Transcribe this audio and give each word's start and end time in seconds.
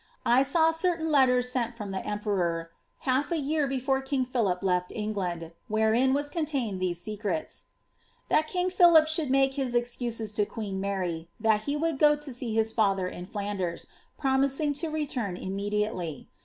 1 0.23 0.43
saw 0.45 0.71
certain 0.71 1.11
letters 1.11 1.51
sent 1.51 1.75
from 1.75 1.91
the 1.91 2.03
emperor, 2.03 2.71
half 3.01 3.31
a 3.31 3.35
yeSe 3.35 3.69
before 3.69 4.01
king 4.01 4.25
Philip 4.25 4.63
left 4.63 4.91
England, 4.91 5.51
wherein 5.67 6.11
was 6.11 6.27
contained 6.27 6.79
these 6.79 6.99
secrets 6.99 7.65
^' 7.67 7.71
That 8.29 8.47
king 8.47 8.71
Philip 8.71 9.07
should 9.07 9.29
make 9.29 9.53
his 9.53 9.75
excuses 9.75 10.31
to 10.31 10.43
queen 10.47 10.81
Mary, 10.81 11.29
that 11.39 11.65
he 11.65 11.77
would 11.77 11.99
go 11.99 12.15
to 12.15 12.33
see 12.33 12.55
his 12.55 12.71
father 12.71 13.07
in 13.07 13.27
Flanders, 13.27 13.85
promising 14.17 14.73
to 14.81 14.87
return 14.89 15.37
iimnediately. 15.37 16.25